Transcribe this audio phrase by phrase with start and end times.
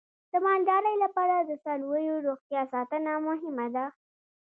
[0.31, 3.85] د مالدارۍ لپاره د څارویو روغتیا ساتنه مهمه ده.